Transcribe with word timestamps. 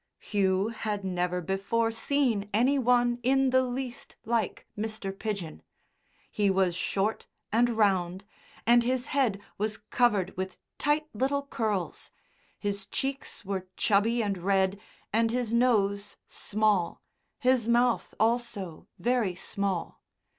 Hugh 0.17 0.69
had 0.69 1.03
never 1.05 1.41
before 1.41 1.91
seen 1.91 2.49
any 2.55 2.79
one 2.79 3.19
in 3.21 3.51
the 3.51 3.61
least 3.61 4.15
like 4.25 4.65
Mr. 4.75 5.13
Pidgen. 5.15 5.61
He 6.31 6.49
was 6.49 6.73
short 6.75 7.27
and 7.51 7.69
round, 7.69 8.25
and 8.65 8.81
his 8.81 9.05
head 9.13 9.39
was 9.59 9.77
covered 9.77 10.35
with 10.35 10.57
tight 10.79 11.05
little 11.13 11.45
curls. 11.45 12.09
His 12.57 12.87
cheeks 12.87 13.45
were 13.45 13.67
chubby 13.77 14.23
and 14.23 14.39
red 14.39 14.79
and 15.13 15.29
his 15.29 15.53
nose 15.53 16.17
small, 16.27 17.03
his 17.37 17.67
mouth 17.67 18.15
also 18.19 18.87
very 18.97 19.35
small. 19.35 20.01